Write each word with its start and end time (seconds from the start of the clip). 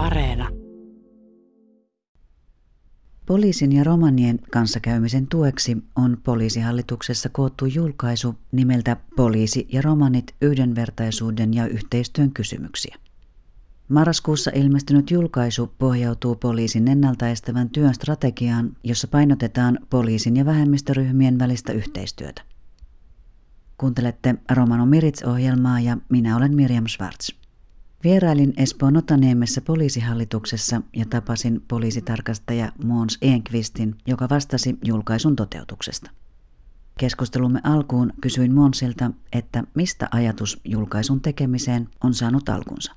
Areena. 0.00 0.48
Poliisin 3.26 3.72
ja 3.72 3.84
romanien 3.84 4.38
kanssakäymisen 4.52 5.26
tueksi 5.26 5.76
on 5.96 6.18
poliisihallituksessa 6.24 7.28
koottu 7.28 7.66
julkaisu 7.66 8.34
nimeltä 8.52 8.96
Poliisi 9.16 9.68
ja 9.72 9.82
romanit 9.82 10.34
yhdenvertaisuuden 10.42 11.54
ja 11.54 11.66
yhteistyön 11.66 12.30
kysymyksiä. 12.30 12.96
Marraskuussa 13.88 14.50
ilmestynyt 14.54 15.10
julkaisu 15.10 15.74
pohjautuu 15.78 16.34
poliisin 16.34 16.88
ennaltaestävän 16.88 17.70
työn 17.70 17.94
strategiaan, 17.94 18.76
jossa 18.84 19.08
painotetaan 19.08 19.78
poliisin 19.90 20.36
ja 20.36 20.44
vähemmistöryhmien 20.44 21.38
välistä 21.38 21.72
yhteistyötä. 21.72 22.42
Kuuntelette 23.78 24.34
Romano 24.50 24.86
Mirits-ohjelmaa 24.86 25.80
ja 25.80 25.96
minä 26.08 26.36
olen 26.36 26.56
Miriam 26.56 26.86
Schwartz. 26.86 27.39
Vierailin 28.04 28.52
Espoon 28.56 28.96
Otaniemessä 28.96 29.60
poliisihallituksessa 29.60 30.82
ja 30.96 31.04
tapasin 31.10 31.62
poliisitarkastaja 31.68 32.72
Mons 32.84 33.18
Enqvistin, 33.22 33.94
joka 34.06 34.28
vastasi 34.30 34.78
julkaisun 34.84 35.36
toteutuksesta. 35.36 36.10
Keskustelumme 36.98 37.60
alkuun 37.64 38.12
kysyin 38.20 38.54
Monsilta, 38.54 39.10
että 39.32 39.64
mistä 39.74 40.08
ajatus 40.10 40.60
julkaisun 40.64 41.20
tekemiseen 41.20 41.88
on 42.04 42.14
saanut 42.14 42.48
alkunsa. 42.48 42.94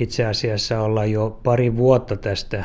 Itse 0.00 0.26
asiassa 0.26 0.80
ollaan 0.80 1.10
jo 1.10 1.40
pari 1.44 1.76
vuotta 1.76 2.16
tästä 2.16 2.64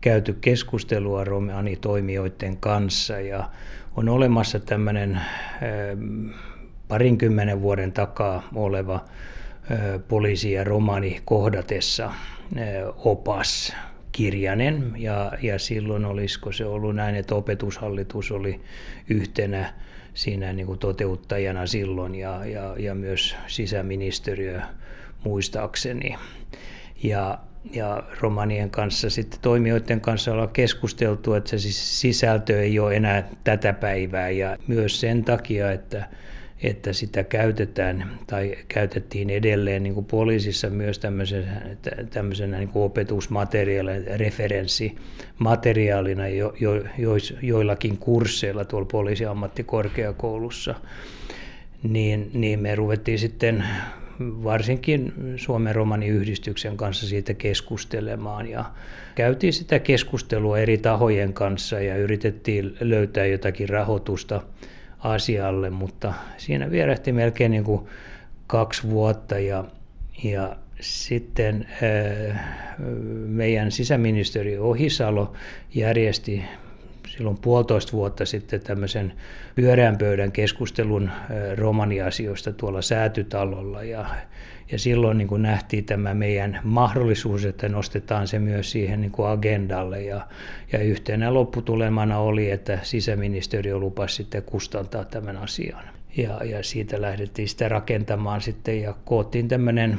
käyty 0.00 0.32
keskustelua 0.32 1.24
romanitoimijoiden 1.24 2.56
kanssa 2.56 3.20
ja 3.20 3.50
on 3.96 4.08
olemassa 4.08 4.60
tämmöinen 4.60 5.20
parinkymmenen 6.88 7.62
vuoden 7.62 7.92
takaa 7.92 8.48
oleva 8.54 9.04
poliisi 10.08 10.52
ja 10.52 10.64
romani 10.64 11.20
kohdatessa 11.24 12.12
opas 12.96 13.76
kirjanen 14.12 14.92
ja, 14.96 15.32
ja 15.42 15.58
silloin 15.58 16.04
olisiko 16.04 16.52
se 16.52 16.64
ollut 16.64 16.96
näin, 16.96 17.14
että 17.14 17.34
opetushallitus 17.34 18.30
oli 18.30 18.60
yhtenä 19.08 19.74
siinä 20.14 20.52
niin 20.52 20.66
kuin 20.66 20.78
toteuttajana 20.78 21.66
silloin 21.66 22.14
ja, 22.14 22.44
ja, 22.44 22.74
ja 22.78 22.94
myös 22.94 23.36
sisäministeriö 23.46 24.60
muistaakseni. 25.24 26.16
Ja, 27.02 27.38
ja 27.72 28.02
romanien 28.20 28.70
kanssa 28.70 29.10
sitten 29.10 29.40
toimijoiden 29.40 30.00
kanssa 30.00 30.32
ollaan 30.32 30.48
keskusteltu, 30.48 31.34
että 31.34 31.50
se 31.50 31.58
siis 31.58 32.00
sisältö 32.00 32.62
ei 32.62 32.78
ole 32.78 32.96
enää 32.96 33.28
tätä 33.44 33.72
päivää 33.72 34.30
ja 34.30 34.56
myös 34.66 35.00
sen 35.00 35.24
takia, 35.24 35.72
että 35.72 36.08
että 36.62 36.92
sitä 36.92 37.24
käytetään 37.24 38.18
tai 38.26 38.56
käytettiin 38.68 39.30
edelleen 39.30 39.82
niin 39.82 39.94
kuin 39.94 40.06
poliisissa 40.06 40.70
myös 40.70 40.98
tämmöisenä, 40.98 41.62
tämmöisenä 42.10 42.58
niin 42.58 42.68
kuin 42.68 42.82
opetusmateriaalina, 42.82 44.16
referenssimateriaalina 44.16 46.28
jo, 46.28 46.54
jo, 46.60 46.74
jo, 46.98 47.12
joillakin 47.42 47.98
kursseilla 47.98 48.64
tuolla 48.64 48.88
poliisiammattikorkeakoulussa, 48.90 50.74
niin, 51.82 52.30
niin 52.34 52.60
me 52.60 52.74
ruvettiin 52.74 53.18
sitten 53.18 53.64
varsinkin 54.20 55.12
Suomen 55.36 55.74
romaniyhdistyksen 55.74 56.76
kanssa 56.76 57.06
siitä 57.06 57.34
keskustelemaan 57.34 58.50
ja 58.50 58.64
käytiin 59.14 59.52
sitä 59.52 59.78
keskustelua 59.78 60.58
eri 60.58 60.78
tahojen 60.78 61.32
kanssa 61.32 61.80
ja 61.80 61.96
yritettiin 61.96 62.76
löytää 62.80 63.26
jotakin 63.26 63.68
rahoitusta 63.68 64.42
asialle, 65.04 65.70
mutta 65.70 66.14
siinä 66.36 66.70
vierähti 66.70 67.12
melkein 67.12 67.50
niin 67.50 67.64
kuin 67.64 67.86
kaksi 68.46 68.90
vuotta 68.90 69.38
ja, 69.38 69.64
ja 70.24 70.56
sitten 70.80 71.66
meidän 73.26 73.72
sisäministeri 73.72 74.58
Ohisalo 74.58 75.32
järjesti 75.74 76.44
silloin 77.08 77.38
puolitoista 77.38 77.92
vuotta 77.92 78.26
sitten 78.26 78.60
tämmöisen 78.60 79.12
pyöreän 79.54 79.98
pöydän 79.98 80.32
keskustelun 80.32 81.10
romaniasioista 81.56 82.52
tuolla 82.52 82.82
säätytalolla 82.82 83.82
ja, 83.82 84.06
ja 84.72 84.78
silloin 84.78 85.18
niin 85.18 85.28
kuin 85.28 85.42
nähtiin 85.42 85.84
tämä 85.84 86.14
meidän 86.14 86.60
mahdollisuus, 86.64 87.44
että 87.44 87.68
nostetaan 87.68 88.28
se 88.28 88.38
myös 88.38 88.70
siihen 88.70 89.00
niin 89.00 89.12
kuin 89.12 89.28
agendalle 89.28 90.02
ja, 90.02 90.26
ja 90.72 90.78
yhtenä 90.78 91.34
lopputulemana 91.34 92.18
oli, 92.18 92.50
että 92.50 92.78
sisäministeriö 92.82 93.78
lupasi 93.78 94.14
sitten 94.14 94.42
kustantaa 94.42 95.04
tämän 95.04 95.36
asian. 95.36 95.84
Ja, 96.16 96.44
ja 96.44 96.62
siitä 96.62 97.00
lähdettiin 97.00 97.48
sitä 97.48 97.68
rakentamaan 97.68 98.40
sitten 98.40 98.80
ja 98.80 98.94
koottiin 99.04 99.48
tämmöinen 99.48 99.98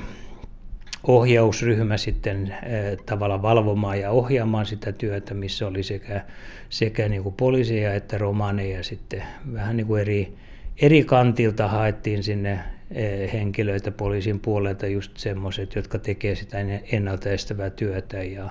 ohjausryhmä 1.07 1.97
sitten 1.97 2.55
eh, 2.63 2.97
tavalla 3.05 3.41
valvomaan 3.41 3.99
ja 3.99 4.11
ohjaamaan 4.11 4.65
sitä 4.65 4.91
työtä, 4.91 5.33
missä 5.33 5.67
oli 5.67 5.83
sekä, 5.83 6.21
sekä 6.69 7.09
niin 7.09 7.23
kuin 7.23 7.35
poliisia 7.35 7.93
että 7.93 8.17
romaneja 8.17 8.83
sitten 8.83 9.23
vähän 9.53 9.77
niin 9.77 9.87
kuin 9.87 10.01
eri, 10.01 10.33
eri 10.81 11.03
kantilta 11.03 11.67
haettiin 11.67 12.23
sinne 12.23 12.59
eh, 12.91 13.33
henkilöitä 13.33 13.91
poliisin 13.91 14.39
puolelta, 14.39 14.87
just 14.87 15.17
semmoiset, 15.17 15.75
jotka 15.75 15.99
tekee 15.99 16.35
sitä 16.35 16.57
ennaltaestävää 16.91 17.69
työtä 17.69 18.23
ja, 18.23 18.49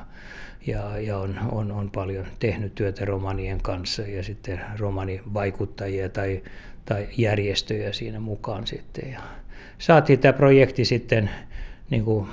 ja, 0.67 0.99
ja 0.99 1.19
on, 1.19 1.39
on, 1.53 1.73
on, 1.73 1.91
paljon 1.91 2.27
tehnyt 2.39 2.75
työtä 2.75 3.05
romanien 3.05 3.61
kanssa 3.63 4.03
ja 4.03 4.23
sitten 4.23 4.61
romanivaikuttajia 4.79 6.09
tai, 6.09 6.43
tai 6.85 7.09
järjestöjä 7.17 7.93
siinä 7.93 8.21
mukaan 8.21 8.67
sitten. 8.67 9.11
Ja 9.13 9.21
saatiin 9.79 10.19
tämä 10.19 10.33
projekti 10.33 10.85
sitten 10.85 11.31
niin 11.91 12.05
kuin 12.05 12.27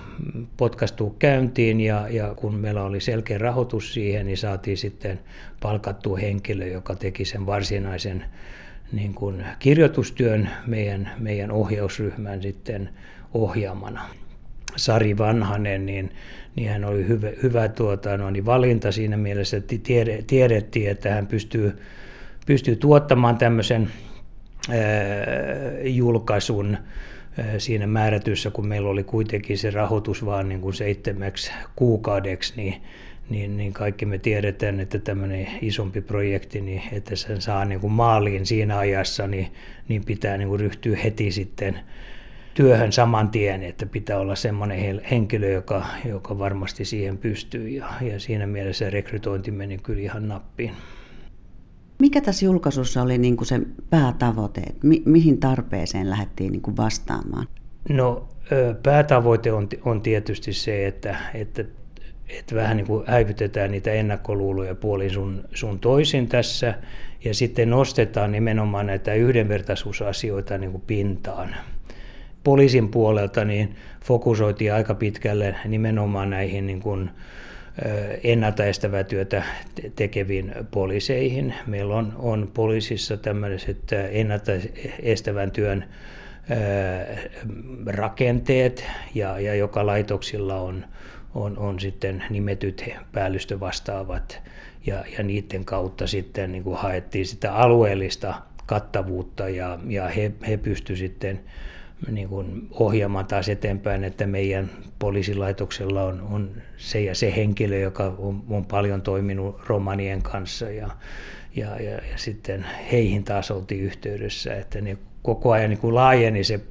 potkastua 0.57 1.15
käyntiin 1.19 1.81
ja, 1.81 2.07
ja 2.09 2.33
kun 2.35 2.55
meillä 2.55 2.83
oli 2.83 3.01
selkeä 3.01 3.37
rahoitus 3.37 3.93
siihen, 3.93 4.25
niin 4.25 4.37
saatiin 4.37 4.77
sitten 4.77 5.19
palkattua 5.61 6.17
henkilö, 6.17 6.67
joka 6.67 6.95
teki 6.95 7.25
sen 7.25 7.45
varsinaisen 7.45 8.25
niin 8.91 9.13
kuin 9.13 9.45
kirjoitustyön 9.59 10.49
meidän, 10.67 11.11
meidän 11.19 11.51
ohjausryhmän 11.51 12.41
sitten 12.41 12.89
ohjaamana. 13.33 14.01
Sari 14.75 15.17
Vanhanen, 15.17 15.85
niin, 15.85 16.11
niin 16.55 16.69
hän 16.69 16.85
oli 16.85 17.07
hyvä, 17.07 17.27
hyvä 17.43 17.67
tuota, 17.67 18.17
no, 18.17 18.29
niin 18.29 18.45
valinta 18.45 18.91
siinä 18.91 19.17
mielessä, 19.17 19.57
että 19.57 19.75
tiedettiin, 20.27 20.89
että 20.89 21.13
hän 21.13 21.27
pystyy, 21.27 21.77
pystyy 22.45 22.75
tuottamaan 22.75 23.37
tämmöisen 23.37 23.91
ää, 24.69 24.77
julkaisun, 25.83 26.77
siinä 27.57 27.87
määrätyssä, 27.87 28.51
kun 28.51 28.67
meillä 28.67 28.89
oli 28.89 29.03
kuitenkin 29.03 29.57
se 29.57 29.71
rahoitus 29.71 30.25
vaan 30.25 30.49
niin 30.49 30.61
kuin 30.61 30.73
seitsemäksi 30.73 31.51
kuukaudeksi, 31.75 32.53
niin, 32.55 32.81
niin, 33.29 33.57
niin 33.57 33.73
kaikki 33.73 34.05
me 34.05 34.17
tiedetään, 34.17 34.79
että 34.79 34.99
tämmöinen 34.99 35.47
isompi 35.61 36.01
projekti, 36.01 36.61
niin 36.61 36.81
että 36.91 37.15
sen 37.15 37.41
saa 37.41 37.65
niin 37.65 37.81
kuin 37.81 37.93
maaliin 37.93 38.45
siinä 38.45 38.77
ajassa, 38.77 39.27
niin, 39.27 39.47
niin 39.87 40.05
pitää 40.05 40.37
niin 40.37 40.47
kuin 40.47 40.59
ryhtyä 40.59 40.97
heti 40.97 41.31
sitten 41.31 41.79
työhön 42.53 42.91
saman 42.91 43.29
tien, 43.29 43.63
että 43.63 43.85
pitää 43.85 44.19
olla 44.19 44.35
semmoinen 44.35 45.01
henkilö, 45.11 45.49
joka, 45.49 45.85
joka 46.05 46.39
varmasti 46.39 46.85
siihen 46.85 47.17
pystyy 47.17 47.69
ja, 47.69 47.85
ja 48.01 48.19
siinä 48.19 48.47
mielessä 48.47 48.89
rekrytointi 48.89 49.51
meni 49.51 49.77
kyllä 49.77 50.01
ihan 50.01 50.27
nappiin. 50.27 50.71
Mikä 52.01 52.21
tässä 52.21 52.45
julkaisussa 52.45 53.01
oli 53.01 53.17
niin 53.17 53.37
kuin 53.37 53.47
se 53.47 53.59
päätavoite? 53.89 54.61
Mi- 54.83 55.01
mihin 55.05 55.39
tarpeeseen 55.39 56.09
lähdettiin 56.09 56.51
niin 56.51 56.61
kuin 56.61 56.77
vastaamaan? 56.77 57.47
No 57.89 58.27
päätavoite 58.83 59.51
on, 59.51 59.67
on 59.85 60.01
tietysti 60.01 60.53
se, 60.53 60.87
että, 60.87 61.15
että, 61.33 61.63
että 62.29 62.55
vähän 62.55 62.77
niin 62.77 62.87
kuin 62.87 63.03
häivytetään 63.07 63.71
niitä 63.71 63.91
ennakkoluuloja 63.91 64.75
puolin 64.75 65.09
sun, 65.09 65.43
sun 65.53 65.79
toisin 65.79 66.27
tässä 66.27 66.73
ja 67.23 67.33
sitten 67.33 67.69
nostetaan 67.69 68.31
nimenomaan 68.31 68.85
näitä 68.85 69.13
yhdenvertaisuusasioita 69.13 70.57
niin 70.57 70.71
kuin 70.71 70.83
pintaan. 70.87 71.55
Poliisin 72.43 72.89
puolelta 72.89 73.45
niin 73.45 73.75
fokusoitiin 74.03 74.73
aika 74.73 74.95
pitkälle 74.95 75.55
nimenomaan 75.65 76.29
näihin 76.29 76.67
niin 76.67 76.81
kuin, 76.81 77.09
ennaltaestävää 78.23 79.03
työtä 79.03 79.43
tekeviin 79.95 80.55
poliiseihin. 80.71 81.53
Meillä 81.67 81.95
on, 81.95 82.13
on 82.17 82.51
poliisissa 82.53 83.17
tämmöiset 83.17 83.91
ennaltaestävän 84.11 85.51
työn 85.51 85.85
rakenteet 87.85 88.85
ja, 89.15 89.39
ja 89.39 89.55
joka 89.55 89.85
laitoksilla 89.85 90.55
on, 90.55 90.85
on, 91.35 91.57
on 91.57 91.79
sitten 91.79 92.23
nimetyt 92.29 92.89
päällystövastaavat 93.11 94.41
ja, 94.85 95.03
ja 95.17 95.23
niiden 95.23 95.65
kautta 95.65 96.07
sitten 96.07 96.51
niin 96.51 96.63
kuin 96.63 96.77
haettiin 96.77 97.25
sitä 97.25 97.55
alueellista 97.55 98.33
kattavuutta 98.65 99.49
ja, 99.49 99.79
ja 99.87 100.07
he, 100.07 100.31
he 100.47 100.57
pystyivät 100.57 100.99
sitten 100.99 101.39
niin 102.11 102.29
kuin 102.29 102.67
ohjaamaan 102.71 103.25
taas 103.25 103.49
eteenpäin, 103.49 104.03
että 104.03 104.27
meidän 104.27 104.69
poliisilaitoksella 104.99 106.03
on, 106.03 106.21
on 106.21 106.51
se 106.77 107.01
ja 107.01 107.15
se 107.15 107.35
henkilö, 107.35 107.77
joka 107.77 108.15
on, 108.17 108.43
on 108.49 108.65
paljon 108.65 109.01
toiminut 109.01 109.59
romanien 109.67 110.21
kanssa 110.21 110.69
ja, 110.69 110.89
ja, 111.55 111.81
ja, 111.81 111.91
ja 111.91 112.17
sitten 112.17 112.65
heihin 112.91 113.23
taas 113.23 113.51
oltiin 113.51 113.83
yhteydessä, 113.83 114.55
että 114.55 114.81
ne 114.81 114.97
koko 115.21 115.51
ajan 115.51 115.69
niin 115.69 115.79
kuin 115.79 115.95
laajeni 115.95 116.43
se, 116.43 116.61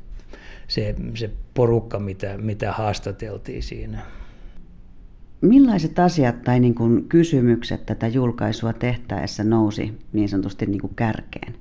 se, 0.69 0.95
se 1.15 1.31
porukka, 1.55 1.99
mitä, 1.99 2.39
mitä 2.39 2.73
haastateltiin 2.73 3.63
siinä. 3.63 4.03
Millaiset 5.41 5.99
asiat 5.99 6.43
tai 6.43 6.61
niin 6.61 6.75
kuin 6.75 7.09
kysymykset 7.09 7.87
tätä 7.87 8.09
julkaisua 8.09 8.73
tehtäessä 8.73 9.45
nousi 9.45 9.99
niin 10.13 10.29
sanotusti 10.29 10.67
niin 10.67 10.81
kuin 10.81 10.95
kärkeen? 10.95 11.55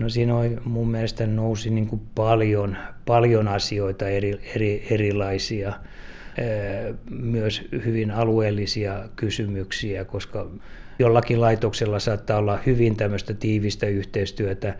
No 0.00 0.08
siinä 0.08 0.36
oli, 0.36 0.56
mun 0.64 0.90
mielestä 0.90 1.26
nousi 1.26 1.70
niin 1.70 1.86
kuin 1.86 2.00
paljon, 2.14 2.76
paljon 3.06 3.48
asioita 3.48 4.08
eri, 4.08 4.40
eri, 4.54 4.86
erilaisia, 4.90 5.72
myös 7.10 7.68
hyvin 7.84 8.10
alueellisia 8.10 9.08
kysymyksiä, 9.16 10.04
koska 10.04 10.50
jollakin 10.98 11.40
laitoksella 11.40 11.98
saattaa 11.98 12.38
olla 12.38 12.58
hyvin 12.66 12.96
tämmöistä 12.96 13.34
tiivistä 13.34 13.86
yhteistyötä 13.86 14.74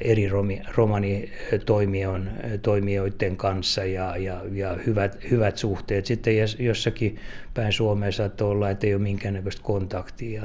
eri 0.00 0.30
romanitoimijoiden 0.76 3.36
kanssa 3.36 3.84
ja, 3.84 4.16
ja, 4.16 4.40
ja 4.52 4.78
hyvät, 4.86 5.30
hyvät 5.30 5.56
suhteet. 5.56 6.06
Sitten 6.06 6.34
jossakin 6.58 7.16
päin 7.54 7.72
Suomea 7.72 8.12
saattaa 8.12 8.48
olla, 8.48 8.70
että 8.70 8.86
ei 8.86 8.94
ole 8.94 9.02
minkäännäköistä 9.02 9.62
kontaktia. 9.62 10.42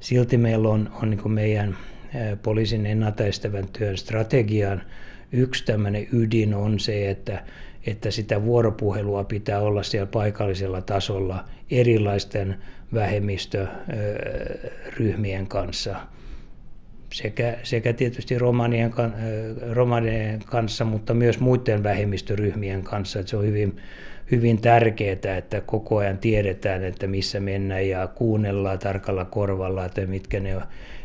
Silti 0.00 0.36
meillä 0.36 0.68
on, 0.68 0.90
on 1.02 1.10
niin 1.10 1.32
meidän 1.32 1.76
poliisin 2.42 2.86
ennaltaestävän 2.86 3.68
työn 3.68 3.96
strategian 3.96 4.82
yksi 5.32 5.64
tämmöinen 5.64 6.06
ydin 6.12 6.54
on 6.54 6.80
se, 6.80 7.10
että, 7.10 7.44
että 7.86 8.10
sitä 8.10 8.44
vuoropuhelua 8.44 9.24
pitää 9.24 9.60
olla 9.60 9.82
siellä 9.82 10.06
paikallisella 10.06 10.82
tasolla 10.82 11.44
erilaisten 11.70 12.56
vähemmistöryhmien 12.94 15.46
kanssa 15.46 15.96
sekä, 17.14 17.58
sekä 17.62 17.92
tietysti 17.92 18.38
romanien, 18.38 18.92
romanien 19.72 20.40
kanssa, 20.46 20.84
mutta 20.84 21.14
myös 21.14 21.40
muiden 21.40 21.82
vähemmistöryhmien 21.82 22.82
kanssa. 22.82 23.20
Että 23.20 23.30
se 23.30 23.36
on 23.36 23.46
hyvin, 23.46 23.76
hyvin 24.30 24.60
tärkeää, 24.60 25.36
että 25.38 25.60
koko 25.60 25.96
ajan 25.96 26.18
tiedetään, 26.18 26.84
että 26.84 27.06
missä 27.06 27.40
mennään 27.40 27.88
ja 27.88 28.06
kuunnellaan 28.06 28.78
tarkalla 28.78 29.24
korvalla, 29.24 29.84
että 29.84 30.06
mitkä 30.06 30.40
ne 30.40 30.56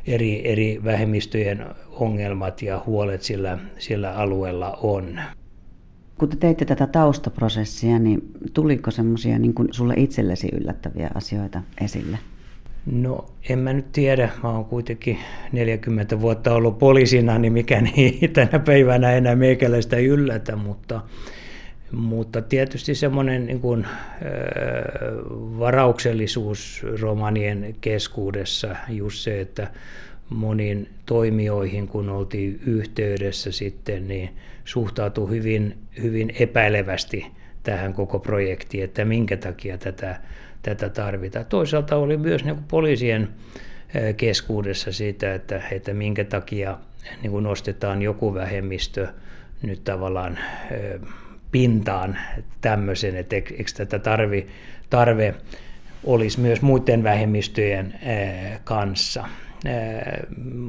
eri, 0.08 0.52
eri 0.52 0.82
vähemmistöjen 0.84 1.66
ongelmat 1.92 2.62
ja 2.62 2.84
huolet 2.86 3.22
sillä, 3.22 3.58
sillä 3.78 4.12
alueella 4.12 4.78
on. 4.82 5.20
Kun 6.18 6.30
te 6.30 6.36
teitte 6.36 6.66
tätä 6.66 6.88
taustaprosessia, 6.88 8.00
niin 8.00 8.22
tuliko 8.54 8.92
semmoisia 8.92 9.40
niin 9.40 9.54
sulle 9.72 9.94
itsellesi 9.98 10.50
yllättäviä 10.62 11.10
asioita 11.14 11.62
esille? 11.82 12.18
No 12.86 13.26
en 13.50 13.60
mä 13.60 13.74
nyt 13.74 13.92
tiedä, 13.92 14.30
mä 14.44 14.50
oon 14.50 14.66
kuitenkin 14.66 15.18
40 15.52 16.22
vuotta 16.22 16.54
ollut 16.54 16.80
poliisina, 16.80 17.38
niin 17.38 17.54
mikä 17.54 17.82
niin 17.82 18.30
tänä 18.34 18.60
päivänä 18.60 19.12
enää 19.12 19.36
meikäläistä 19.36 19.98
yllätä, 19.98 20.56
mutta, 20.56 21.02
mutta 21.92 22.42
tietysti 22.42 22.96
semmoinen 22.96 23.46
niin 23.46 23.60
kuin, 23.60 23.88
varauksellisuus 25.60 26.86
romanien 27.02 27.76
keskuudessa, 27.82 28.76
just 28.90 29.18
se, 29.18 29.42
että 29.42 29.68
moniin 30.30 30.90
toimijoihin, 31.06 31.88
kun 31.88 32.10
oltiin 32.10 32.60
yhteydessä 32.66 33.52
sitten, 33.52 34.08
niin 34.08 34.30
suhtautui 34.66 35.30
hyvin, 35.30 35.78
hyvin 36.02 36.34
epäilevästi 36.40 37.26
tähän 37.64 37.94
koko 37.94 38.20
projektiin, 38.20 38.84
että 38.84 39.06
minkä 39.06 39.38
takia 39.38 39.78
tätä, 39.78 40.20
tätä 40.62 40.90
tarvitaan. 40.90 41.46
Toisaalta 41.46 41.96
oli 41.96 42.18
myös 42.18 42.44
niin 42.44 42.56
kuin 42.56 42.66
poliisien 42.68 43.30
keskuudessa 44.18 44.92
siitä, 44.92 45.34
että, 45.34 45.62
että 45.72 45.94
minkä 45.94 46.24
takia 46.24 46.78
niin 47.22 47.32
kuin 47.32 47.44
nostetaan 47.44 48.02
joku 48.02 48.34
vähemmistö 48.34 49.08
nyt 49.62 49.84
tavallaan 49.84 50.38
pintaan 51.56 52.18
tämmöisen, 52.62 53.16
että 53.16 53.36
eikö 53.36 53.54
tätä 53.78 54.00
tarvi, 54.00 54.48
tarve 54.90 55.36
olisi 56.04 56.40
myös 56.40 56.62
muiden 56.62 57.04
vähemmistöjen 57.04 57.94
kanssa. 58.64 59.26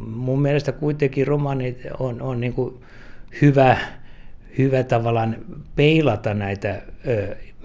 Mun 0.06 0.42
mielestä 0.42 0.72
kuitenkin 0.72 1.26
romanit 1.26 1.78
on, 1.98 2.22
on 2.22 2.40
niin 2.40 2.52
kuin 2.52 2.74
hyvä, 3.42 3.76
hyvä 4.58 4.82
tavallaan 4.82 5.36
peilata 5.76 6.34
näitä 6.34 6.82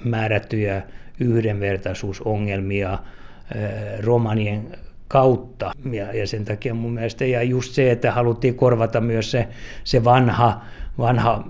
määrättyjä 0.04 0.82
yhdenvertaisuusongelmia 1.20 3.00
romanien 4.04 4.68
kautta. 5.08 5.72
Ja, 5.92 6.14
ja 6.14 6.28
sen 6.28 6.46
takia 6.46 6.74
mun 6.74 6.94
mielestä, 6.94 7.26
ja 7.26 7.44
just 7.44 7.74
se, 7.74 7.92
että 7.92 8.12
haluttiin 8.12 8.56
korvata 8.56 9.02
myös 9.02 9.32
se, 9.32 9.48
se 9.84 10.04
vanha 10.04 10.62
vanha 10.98 11.48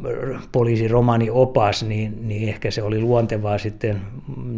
poliisiromani 0.52 1.30
opas, 1.30 1.84
niin, 1.84 2.28
niin 2.28 2.50
ehkä 2.50 2.72
se 2.72 2.84
oli 2.84 3.02
luontevaa 3.02 3.58
sitten 3.58 4.02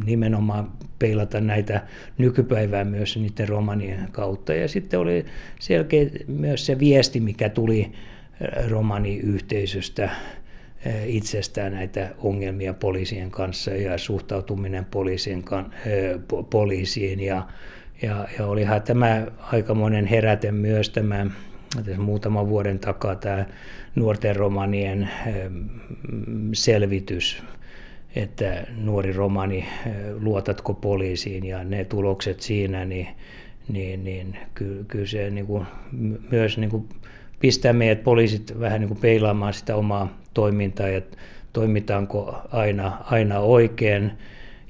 nimenomaan 0.06 0.72
peilata 1.00 1.42
näitä 1.42 1.82
nykypäivää 2.18 2.84
myös 2.84 3.18
niiden 3.18 3.50
romanien 3.50 4.08
kautta. 4.12 4.54
Ja 4.54 4.68
sitten 4.68 5.00
oli 5.00 5.26
selkeä 5.60 6.06
myös 6.28 6.66
se 6.66 6.80
viesti, 6.80 7.20
mikä 7.20 7.50
tuli 7.50 7.92
äh, 7.92 8.70
romaniyhteisöstä 8.70 10.04
äh, 10.04 10.14
itsestään 11.06 11.72
näitä 11.72 12.10
ongelmia 12.18 12.74
poliisien 12.74 13.32
kanssa 13.32 13.72
ja 13.72 13.98
suhtautuminen 13.98 14.86
poliisien, 14.86 15.44
äh, 15.54 15.64
poliisiin. 16.50 17.20
Ja, 17.20 17.48
ja, 18.02 18.28
ja 18.40 18.46
olihan 18.46 18.82
tämä 18.82 19.26
aikamoinen 19.40 20.06
heräte 20.06 20.52
myös 20.52 20.90
tämä 20.90 21.26
muutaman 21.98 22.50
vuoden 22.50 22.80
takaa 22.80 23.16
tämä 23.16 23.46
nuorten 23.96 24.36
romanien 24.36 25.10
selvitys, 26.54 27.44
että 28.16 28.68
nuori 28.78 29.14
romani, 29.14 29.58
eh, 29.58 29.94
luotatko 30.22 30.74
poliisiin 30.74 31.46
ja 31.46 31.64
ne 31.64 31.86
tulokset 31.86 32.40
siinä, 32.40 32.86
niin, 32.86 33.08
niin, 33.70 34.04
niin 34.04 34.38
kyllä, 34.54 34.84
kyllä 34.88 35.06
se 35.06 35.30
niin 35.30 35.46
kuin, 35.46 35.66
myös 36.32 36.58
niin 36.58 36.70
kuin 36.70 36.90
pistää 37.40 37.74
meidät 37.74 38.04
poliisit 38.04 38.60
vähän 38.60 38.82
niin 38.82 38.88
kuin 38.88 39.00
peilaamaan 39.00 39.54
sitä 39.54 39.76
omaa 39.76 40.18
toimintaa 40.34 40.88
ja 40.88 41.02
toimitaanko 41.54 42.42
aina, 42.52 42.98
aina 43.12 43.40
oikein 43.40 44.12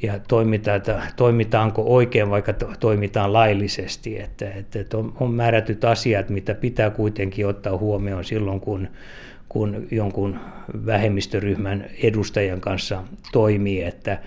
ja 0.04 0.20
toimitaan, 0.28 0.82
toimitaanko 1.16 1.84
oikein, 1.86 2.30
vaikka 2.30 2.54
toimitaan 2.80 3.34
laillisesti. 3.34 4.20
Että, 4.20 4.46
että 4.76 4.98
on, 4.98 5.14
on 5.20 5.34
määrätyt 5.34 5.84
asiat, 5.84 6.30
mitä 6.30 6.56
pitää 6.56 6.90
kuitenkin 6.90 7.48
ottaa 7.48 7.78
huomioon 7.78 8.24
silloin, 8.24 8.60
kun, 8.60 8.88
kun 9.50 9.88
jonkun 9.92 10.40
vähemmistöryhmän 10.86 11.86
edustajan 12.04 12.62
kanssa 12.62 13.04
toimii, 13.32 13.84
että, 13.84 14.18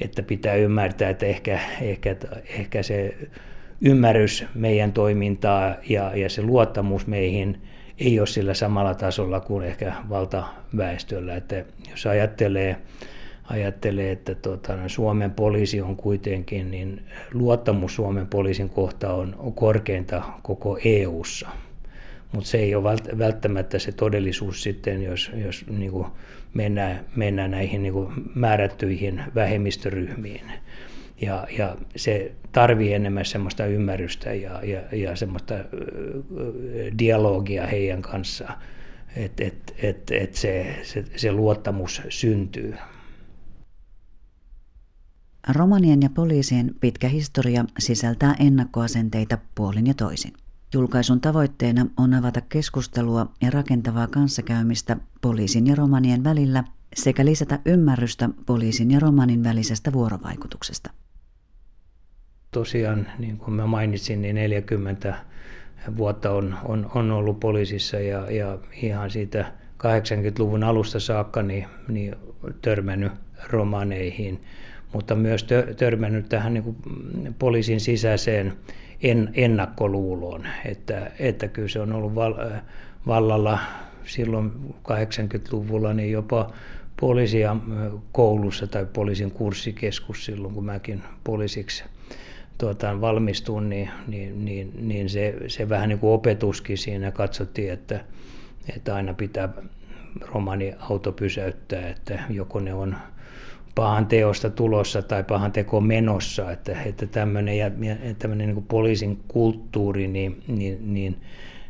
että 0.00 0.22
pitää 0.22 0.54
ymmärtää, 0.54 1.10
että 1.10 1.26
ehkä, 1.26 1.60
ehkä, 1.80 2.16
ehkä 2.58 2.82
se 2.82 3.14
ymmärrys 3.80 4.44
meidän 4.54 4.92
toimintaa 4.92 5.74
ja, 5.88 6.16
ja 6.16 6.28
se 6.28 6.42
luottamus 6.42 7.06
meihin 7.06 7.62
ei 7.98 8.18
ole 8.18 8.26
sillä 8.26 8.54
samalla 8.54 8.94
tasolla 8.94 9.40
kuin 9.40 9.66
ehkä 9.66 9.92
valtaväestöllä. 10.08 11.36
Että 11.36 11.64
jos 11.90 12.06
ajattelee 12.06 12.76
ajattelee, 13.52 14.12
että 14.12 14.34
tuota, 14.34 14.72
Suomen 14.86 15.30
poliisi 15.30 15.80
on 15.80 15.96
kuitenkin, 15.96 16.70
niin 16.70 17.02
luottamus 17.32 17.94
Suomen 17.94 18.26
poliisin 18.26 18.68
kohta 18.68 19.14
on 19.14 19.52
korkeinta 19.54 20.22
koko 20.42 20.78
EU:ssa. 20.84 21.48
Mutta 22.32 22.48
se 22.48 22.58
ei 22.58 22.74
ole 22.74 22.96
välttämättä 23.18 23.78
se 23.78 23.92
todellisuus 23.92 24.62
sitten, 24.62 25.02
jos, 25.02 25.30
jos 25.34 25.64
niin 25.70 25.90
kuin 25.90 26.06
mennään, 26.54 27.04
mennään 27.16 27.50
näihin 27.50 27.82
niin 27.82 27.92
kuin 27.92 28.12
määrättyihin 28.34 29.22
vähemmistöryhmiin. 29.34 30.52
Ja, 31.20 31.46
ja 31.58 31.76
se 31.96 32.32
tarvii 32.52 32.94
enemmän 32.94 33.24
semmoista 33.24 33.66
ymmärrystä 33.66 34.34
ja, 34.34 34.60
ja, 34.64 34.80
ja 34.92 35.16
semmoista 35.16 35.54
dialogia 36.98 37.66
heidän 37.66 38.02
kanssaan, 38.02 38.54
että 39.16 39.44
et, 39.44 39.74
et, 39.82 40.10
et 40.10 40.34
se, 40.34 40.76
se, 40.82 41.04
se 41.16 41.32
luottamus 41.32 42.02
syntyy. 42.08 42.74
Romanien 45.48 46.02
ja 46.02 46.10
poliisien 46.10 46.74
pitkä 46.80 47.08
historia 47.08 47.64
sisältää 47.78 48.34
ennakkoasenteita 48.38 49.38
puolin 49.54 49.86
ja 49.86 49.94
toisin. 49.94 50.32
Julkaisun 50.74 51.20
tavoitteena 51.20 51.86
on 51.96 52.14
avata 52.14 52.40
keskustelua 52.40 53.26
ja 53.40 53.50
rakentavaa 53.50 54.06
kanssakäymistä 54.06 54.96
poliisin 55.20 55.66
ja 55.66 55.74
romanien 55.74 56.24
välillä 56.24 56.64
sekä 56.94 57.24
lisätä 57.24 57.58
ymmärrystä 57.64 58.28
poliisin 58.46 58.90
ja 58.90 59.00
romanin 59.00 59.44
välisestä 59.44 59.92
vuorovaikutuksesta. 59.92 60.90
Tosiaan, 62.50 63.06
niin 63.18 63.38
kuin 63.38 63.54
mä 63.54 63.66
mainitsin, 63.66 64.22
niin 64.22 64.34
40 64.34 65.14
vuotta 65.96 66.30
on, 66.30 66.58
on, 66.64 66.90
on 66.94 67.10
ollut 67.10 67.40
poliisissa 67.40 67.96
ja, 67.96 68.30
ja 68.30 68.58
ihan 68.82 69.10
siitä 69.10 69.52
80-luvun 69.82 70.64
alusta 70.64 71.00
saakka 71.00 71.42
niin, 71.42 71.66
niin 71.88 72.16
törmännyt 72.62 73.12
romaneihin– 73.50 74.40
mutta 74.92 75.14
myös 75.14 75.46
törmännyt 75.76 76.28
tähän 76.28 76.54
niin 76.54 76.64
kuin 76.64 76.76
poliisin 77.38 77.80
sisäiseen 77.80 78.52
en, 79.02 79.30
ennakkoluuloon, 79.34 80.46
että, 80.64 81.10
että 81.18 81.48
kyllä 81.48 81.68
se 81.68 81.80
on 81.80 81.92
ollut 81.92 82.14
val, 82.14 82.34
vallalla 83.06 83.58
silloin 84.04 84.52
80-luvulla 84.88 85.94
niin 85.94 86.12
jopa 86.12 86.52
poliisia 87.00 87.56
koulussa 88.12 88.66
tai 88.66 88.86
poliisin 88.92 89.30
kurssikeskus 89.30 90.24
silloin, 90.24 90.54
kun 90.54 90.64
mäkin 90.64 91.02
poliisiksi 91.24 91.84
tuota, 92.58 93.00
valmistuin, 93.00 93.68
niin, 93.68 93.90
niin, 94.06 94.44
niin, 94.44 94.72
niin 94.88 95.10
se, 95.10 95.34
se 95.46 95.68
vähän 95.68 95.88
niin 95.88 95.98
kuin 95.98 96.12
opetuskin 96.12 96.78
siinä 96.78 97.10
katsottiin, 97.10 97.72
että, 97.72 98.04
että 98.76 98.94
aina 98.94 99.14
pitää 99.14 99.48
romani-auto 100.20 101.12
pysäyttää, 101.12 101.88
että 101.88 102.22
joko 102.30 102.60
ne 102.60 102.74
on 102.74 102.96
pahan 103.74 104.06
teosta 104.06 104.50
tulossa 104.50 105.02
tai 105.02 105.24
pahan 105.24 105.52
teko 105.52 105.80
menossa, 105.80 106.52
että, 106.52 106.82
että 106.86 107.06
tämmöinen, 107.06 107.58
ja, 107.58 107.70
tämmöinen 108.18 108.54
niin 108.54 108.64
poliisin 108.64 109.20
kulttuuri, 109.28 110.08
niin, 110.08 110.42
niin, 110.48 110.94
niin, 110.94 111.16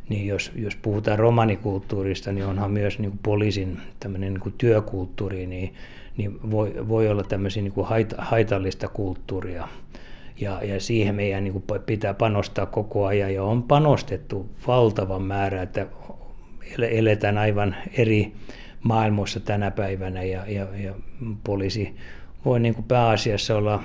niin 0.08 0.26
jos, 0.26 0.52
jos 0.54 0.76
puhutaan 0.76 1.18
romanikulttuurista, 1.18 2.32
niin 2.32 2.46
onhan 2.46 2.70
myös 2.70 2.98
niin 2.98 3.18
poliisin 3.22 3.78
tämmöinen 4.00 4.34
niin 4.34 4.54
työkulttuuri, 4.58 5.46
niin, 5.46 5.74
niin 6.16 6.50
voi, 6.50 6.88
voi 6.88 7.08
olla 7.08 7.22
tämmöisiä 7.22 7.62
niin 7.62 7.72
kuin 7.72 7.86
haitallista 8.18 8.88
kulttuuria. 8.88 9.68
Ja, 10.40 10.62
ja 10.64 10.80
siihen 10.80 11.14
meidän 11.14 11.44
niin 11.44 11.64
pitää 11.86 12.14
panostaa 12.14 12.66
koko 12.66 13.06
ajan 13.06 13.34
ja 13.34 13.44
on 13.44 13.62
panostettu 13.62 14.50
valtavan 14.66 15.22
määrä, 15.22 15.62
että 15.62 15.86
eletään 16.90 17.38
aivan 17.38 17.76
eri 17.92 18.32
maailmassa 18.82 19.40
tänä 19.40 19.70
päivänä 19.70 20.22
ja, 20.22 20.44
ja, 20.46 20.66
ja 20.76 20.94
poliisi 21.44 21.96
voi 22.44 22.60
niin 22.60 22.74
kuin 22.74 22.84
pääasiassa 22.84 23.56
olla 23.56 23.82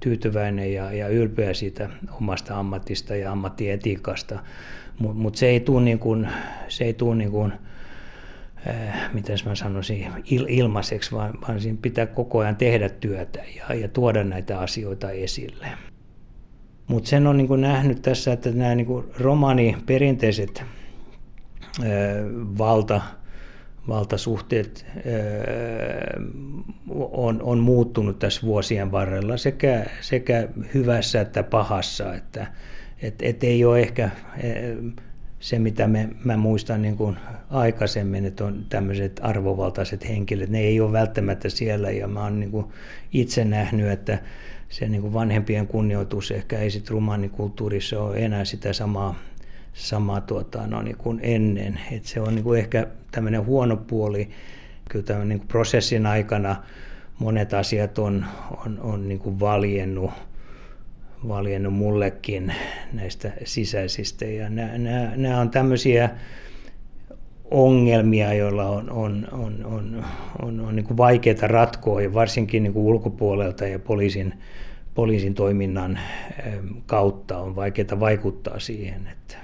tyytyväinen 0.00 0.72
ja, 0.72 0.92
ja 0.92 1.08
ylpeä 1.08 1.54
siitä 1.54 1.88
omasta 2.12 2.58
ammatista 2.58 3.16
ja 3.16 3.32
ammattietiikasta, 3.32 4.38
mutta 4.98 5.18
mut 5.18 5.36
se 5.36 5.46
ei 5.46 5.60
tule 5.60 5.82
niin 5.82 5.98
kuin, 5.98 6.28
se 6.68 6.84
ei 6.84 6.94
tule 6.94 7.16
niin 7.16 7.30
kuin, 7.30 7.52
äh, 8.68 9.14
miten 9.14 9.38
mä 9.44 9.54
sanoisin, 9.54 10.06
il, 10.24 10.46
ilmaiseksi, 10.48 11.12
vaan, 11.12 11.38
vaan 11.48 11.60
siinä 11.60 11.78
pitää 11.82 12.06
koko 12.06 12.38
ajan 12.38 12.56
tehdä 12.56 12.88
työtä 12.88 13.40
ja, 13.56 13.74
ja 13.74 13.88
tuoda 13.88 14.24
näitä 14.24 14.58
asioita 14.58 15.10
esille. 15.10 15.66
Mutta 16.86 17.10
sen 17.10 17.26
on 17.26 17.36
niin 17.36 17.48
kuin 17.48 17.60
nähnyt 17.60 18.02
tässä, 18.02 18.32
että 18.32 18.50
nämä 18.50 18.74
niin 18.74 19.04
romani 19.18 19.76
perinteiset 19.86 20.64
valta, 22.58 23.00
valtasuhteet 23.88 24.86
on, 27.12 27.42
on 27.42 27.58
muuttunut 27.58 28.18
tässä 28.18 28.42
vuosien 28.42 28.92
varrella 28.92 29.36
sekä, 29.36 29.86
sekä 30.00 30.48
hyvässä 30.74 31.20
että 31.20 31.42
pahassa, 31.42 32.14
että 32.14 32.46
et, 33.02 33.14
et 33.22 33.44
ei 33.44 33.64
ole 33.64 33.80
ehkä 33.80 34.10
se, 35.40 35.58
mitä 35.58 35.86
me, 35.86 36.08
mä 36.24 36.36
muistan 36.36 36.82
niin 36.82 36.96
kuin 36.96 37.16
aikaisemmin, 37.50 38.24
että 38.24 38.44
on 38.44 38.66
tämmöiset 38.68 39.20
arvovaltaiset 39.22 40.08
henkilöt, 40.08 40.50
ne 40.50 40.60
ei 40.60 40.80
ole 40.80 40.92
välttämättä 40.92 41.48
siellä 41.48 41.90
ja 41.90 42.08
mä 42.08 42.22
oon 42.22 42.40
niin 42.40 42.50
kuin 42.50 42.66
itse 43.12 43.44
nähnyt, 43.44 43.90
että 43.90 44.18
se 44.68 44.88
niin 44.88 45.02
kuin 45.02 45.12
vanhempien 45.12 45.66
kunnioitus 45.66 46.30
ehkä 46.30 46.58
ei 46.58 46.70
sitten 46.70 46.90
rumanikulttuurissa 46.90 48.02
ole 48.02 48.16
enää 48.16 48.44
sitä 48.44 48.72
samaa 48.72 49.14
sama 49.72 50.20
tuota, 50.20 50.66
no, 50.66 50.82
niin 50.82 50.96
kuin 50.96 51.20
ennen. 51.22 51.80
Et 51.92 52.04
se 52.04 52.20
on 52.20 52.34
niin 52.34 52.44
kuin 52.44 52.58
ehkä 52.58 52.86
tämmöinen 53.12 53.46
huono 53.46 53.76
puoli. 53.76 54.30
Kyllä 54.88 55.04
tämän 55.04 55.28
niin 55.28 55.38
kuin 55.38 55.48
prosessin 55.48 56.06
aikana 56.06 56.56
monet 57.18 57.54
asiat 57.54 57.98
on, 57.98 58.24
on, 58.66 58.80
on 58.80 59.08
niin 59.08 59.18
kuin 59.18 59.40
valjennut, 59.40 60.10
valjennut 61.28 61.74
mullekin 61.74 62.54
näistä 62.92 63.32
sisäisistä. 63.44 64.24
Ja 64.24 64.50
nämä, 64.50 64.78
nämä, 64.78 65.12
nämä 65.16 65.40
on 65.40 65.50
tämmöisiä 65.50 66.10
ongelmia, 67.50 68.34
joilla 68.34 68.66
on, 68.66 68.90
on, 68.90 69.28
on, 69.32 69.64
on, 69.64 70.04
on, 70.42 70.60
on 70.60 70.76
niin 70.76 70.86
kuin 70.86 70.96
vaikeita 70.96 71.46
ratkoa, 71.46 72.00
ja 72.00 72.14
varsinkin 72.14 72.62
niin 72.62 72.72
kuin 72.72 72.84
ulkopuolelta 72.86 73.66
ja 73.66 73.78
poliisin, 73.78 74.34
poliisin 74.94 75.34
toiminnan 75.34 75.98
kautta 76.86 77.38
on 77.38 77.56
vaikeaa 77.56 78.00
vaikuttaa 78.00 78.58
siihen. 78.58 79.06
Että 79.12 79.36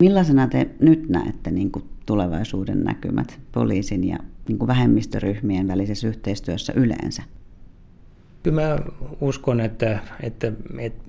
Millaisena 0.00 0.46
te 0.46 0.68
nyt 0.80 1.08
näette 1.08 1.50
niin 1.50 1.70
kuin 1.70 1.84
tulevaisuuden 2.06 2.84
näkymät 2.84 3.40
poliisin 3.52 4.08
ja 4.08 4.18
niin 4.48 4.58
kuin 4.58 4.68
vähemmistöryhmien 4.68 5.68
välisessä 5.68 6.08
yhteistyössä 6.08 6.72
yleensä? 6.76 7.22
Kyllä 8.42 8.62
mä 8.62 8.78
uskon, 9.20 9.60
että, 9.60 9.98
että, 10.22 10.52
että, 10.78 11.04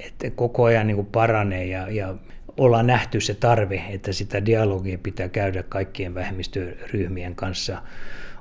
että 0.00 0.30
koko 0.30 0.64
ajan 0.64 0.86
niin 0.86 0.94
kuin 0.94 1.06
paranee 1.06 1.66
ja, 1.66 1.90
ja 1.90 2.14
ollaan 2.56 2.86
nähty 2.86 3.20
se 3.20 3.34
tarve, 3.34 3.84
että 3.90 4.12
sitä 4.12 4.46
dialogia 4.46 4.98
pitää 4.98 5.28
käydä 5.28 5.62
kaikkien 5.62 6.14
vähemmistöryhmien 6.14 7.34
kanssa. 7.34 7.82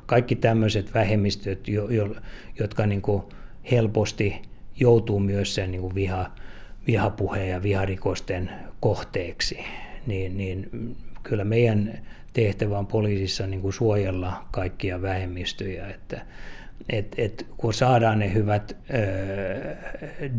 Kaikki 0.05 0.35
tämmöiset 0.35 0.93
vähemmistöt, 0.93 1.67
jo, 1.67 1.89
jo, 1.89 2.15
jotka 2.59 2.85
niin 2.85 3.01
kuin 3.01 3.23
helposti 3.71 4.41
joutuu 4.79 5.19
myös 5.19 5.55
sen 5.55 5.71
niin 5.71 5.81
kuin 5.81 5.95
viha, 5.95 6.31
vihapuheen 6.87 7.49
ja 7.49 7.63
viharikosten 7.63 8.49
kohteeksi, 8.79 9.59
niin, 10.07 10.37
niin 10.37 10.69
kyllä 11.23 11.43
meidän 11.43 11.99
tehtävä 12.33 12.77
on 12.77 12.87
poliisissa 12.87 13.47
niin 13.47 13.61
kuin 13.61 13.73
suojella 13.73 14.45
kaikkia 14.51 15.01
vähemmistöjä, 15.01 15.89
että 15.89 16.21
et, 16.89 17.15
et, 17.17 17.47
kun 17.57 17.73
saadaan 17.73 18.19
ne 18.19 18.33
hyvät 18.33 18.77
ö, 18.93 19.75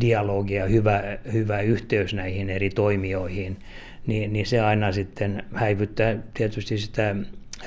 dialogia, 0.01 0.65
hyvä, 0.65 1.03
hyvä 1.33 1.61
yhteys 1.61 2.13
näihin 2.13 2.49
eri 2.49 2.69
toimijoihin, 2.69 3.57
niin, 4.07 4.33
niin 4.33 4.45
se 4.45 4.59
aina 4.59 4.91
sitten 4.91 5.43
häivyttää 5.53 6.17
tietysti 6.33 6.77
sitä, 6.77 7.15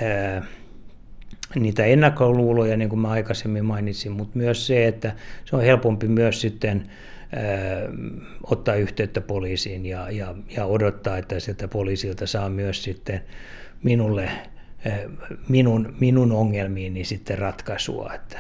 ö, 0.03 0.43
niitä 1.55 1.85
ennakkoluuloja, 1.85 2.77
niin 2.77 2.89
kuin 2.89 3.01
mä 3.01 3.11
aikaisemmin 3.11 3.65
mainitsin, 3.65 4.13
mutta 4.13 4.39
myös 4.39 4.67
se, 4.67 4.87
että 4.87 5.15
se 5.45 5.57
on 5.57 5.63
helpompi 5.63 6.09
myös 6.09 6.41
sitten 6.41 6.83
ottaa 8.43 8.75
yhteyttä 8.75 9.21
poliisiin 9.21 9.87
ja, 9.87 10.11
ja, 10.11 10.35
ja 10.57 10.65
odottaa, 10.65 11.19
että 11.19 11.41
sieltä 11.41 11.69
poliisilta 11.69 12.27
saa 12.27 12.49
myös 12.49 12.83
sitten 12.83 13.21
minulle, 13.83 14.31
minun, 15.49 15.97
minun 16.01 16.33
ongelmiini 16.33 17.05
sitten 17.05 17.39
ratkaisua. 17.39 18.15
Että, 18.15 18.39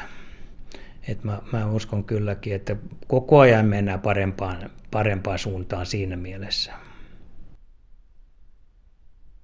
että 1.08 1.26
mä, 1.26 1.42
mä 1.52 1.66
uskon 1.66 2.04
kylläkin, 2.04 2.54
että 2.54 2.76
koko 3.06 3.38
ajan 3.38 3.66
mennään 3.66 4.00
parempaan, 4.00 4.70
parempaan 4.90 5.38
suuntaan 5.38 5.86
siinä 5.86 6.16
mielessä. 6.16 6.72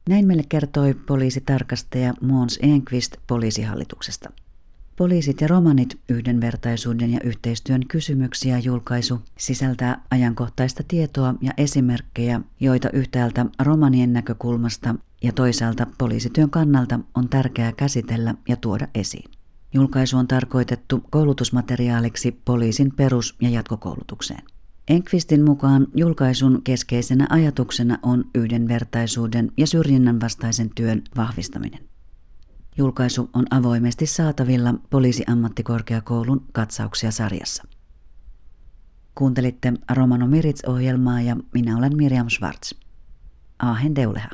Näin 0.08 0.26
meille 0.26 0.44
kertoi 0.48 0.94
poliisitarkastaja 0.94 2.14
Mons 2.20 2.58
Enqvist 2.62 3.16
poliisihallituksesta. 3.26 4.30
Poliisit 5.00 5.40
ja 5.40 5.48
romanit 5.48 5.98
yhdenvertaisuuden 6.08 7.12
ja 7.12 7.20
yhteistyön 7.24 7.86
kysymyksiä 7.88 8.58
julkaisu 8.58 9.20
sisältää 9.38 10.02
ajankohtaista 10.10 10.82
tietoa 10.88 11.34
ja 11.40 11.52
esimerkkejä, 11.56 12.40
joita 12.60 12.90
yhtäältä 12.92 13.46
romanien 13.58 14.12
näkökulmasta 14.12 14.94
ja 15.22 15.32
toisaalta 15.32 15.86
poliisityön 15.98 16.50
kannalta 16.50 17.00
on 17.14 17.28
tärkeää 17.28 17.72
käsitellä 17.72 18.34
ja 18.48 18.56
tuoda 18.56 18.88
esiin. 18.94 19.30
Julkaisu 19.74 20.16
on 20.16 20.28
tarkoitettu 20.28 21.04
koulutusmateriaaliksi 21.10 22.32
poliisin 22.44 22.92
perus- 22.96 23.36
ja 23.40 23.48
jatkokoulutukseen. 23.48 24.42
Enkvistin 24.88 25.44
mukaan 25.44 25.86
julkaisun 25.94 26.62
keskeisenä 26.64 27.26
ajatuksena 27.30 27.98
on 28.02 28.24
yhdenvertaisuuden 28.34 29.52
ja 29.56 29.66
syrjinnän 29.66 30.20
vastaisen 30.20 30.70
työn 30.74 31.02
vahvistaminen. 31.16 31.89
Julkaisu 32.80 33.30
on 33.34 33.46
avoimesti 33.50 34.06
saatavilla 34.06 34.74
poliisiammattikorkeakoulun 34.90 36.44
katsauksia 36.52 37.10
sarjassa. 37.10 37.64
Kuuntelitte 39.14 39.72
Romano 39.94 40.26
Mirits-ohjelmaa 40.26 41.20
ja 41.20 41.36
minä 41.54 41.76
olen 41.76 41.96
Miriam 41.96 42.28
Schwartz. 42.28 42.72
Ahen 43.58 43.94
deuleha. 43.94 44.28